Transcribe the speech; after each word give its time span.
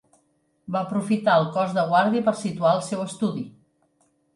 Va 0.75 0.81
aprofitar 0.87 1.37
el 1.43 1.47
cos 1.59 1.77
de 1.77 1.85
guàrdia 1.95 2.29
per 2.31 2.37
situar 2.43 2.77
el 2.81 2.87
seu 2.91 3.09
estudi. 3.09 3.51